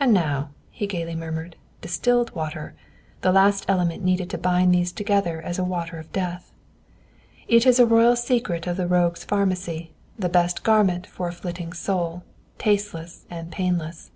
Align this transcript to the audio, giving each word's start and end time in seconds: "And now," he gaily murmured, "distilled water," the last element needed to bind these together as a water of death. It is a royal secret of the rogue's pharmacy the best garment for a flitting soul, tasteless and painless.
"And 0.00 0.12
now," 0.12 0.50
he 0.70 0.88
gaily 0.88 1.14
murmured, 1.14 1.54
"distilled 1.82 2.34
water," 2.34 2.74
the 3.20 3.30
last 3.30 3.64
element 3.68 4.02
needed 4.02 4.28
to 4.30 4.36
bind 4.38 4.74
these 4.74 4.90
together 4.90 5.40
as 5.40 5.56
a 5.56 5.62
water 5.64 5.98
of 6.00 6.10
death. 6.12 6.52
It 7.46 7.64
is 7.64 7.78
a 7.78 7.86
royal 7.86 8.16
secret 8.16 8.66
of 8.66 8.76
the 8.76 8.88
rogue's 8.88 9.22
pharmacy 9.22 9.92
the 10.18 10.28
best 10.28 10.64
garment 10.64 11.06
for 11.06 11.28
a 11.28 11.32
flitting 11.32 11.72
soul, 11.72 12.24
tasteless 12.58 13.24
and 13.30 13.52
painless. 13.52 14.10